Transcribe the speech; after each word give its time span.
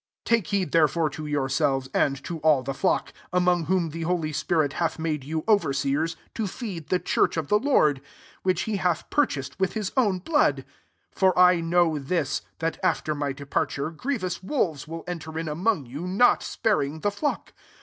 28" 0.25 0.35
Take 0.41 0.47
heed 0.49 0.71
therefore 0.71 1.11
to 1.11 1.27
yourselves, 1.27 1.87
and 1.93 2.23
to 2.23 2.39
all 2.39 2.63
the 2.63 2.73
flock; 2.73 3.13
among 3.31 3.65
whom 3.65 3.89
the 3.91 4.01
holy 4.01 4.33
spirit 4.33 4.73
hath 4.81 4.97
made 4.97 5.23
you 5.23 5.43
overseers, 5.47 6.15
to" 6.33 6.47
feed 6.47 6.87
the 6.89 6.97
church 6.97 7.37
of 7.37 7.49
the 7.49 7.59
Lord, 7.59 8.01
which 8.41 8.61
he 8.63 8.77
hath 8.77 9.07
purchased 9.11 9.59
with 9.59 9.73
his 9.73 9.91
own 9.95 10.17
blood. 10.17 10.65
29 11.15 11.15
{'For] 11.15 11.37
I 11.37 11.61
know 11.61 11.91
[^A/*J, 11.91 12.43
that 12.57 12.79
after 12.81 13.13
my 13.13 13.31
de 13.31 13.45
parture, 13.45 13.95
grievous^ 13.95 14.43
wolves 14.43 14.87
will 14.87 15.03
enter 15.05 15.37
in 15.37 15.47
among 15.47 15.85
you, 15.85 16.07
not 16.07 16.41
spar 16.41 16.81
ing 16.81 17.01
the 17.01 17.11
ftock. 17.11 17.49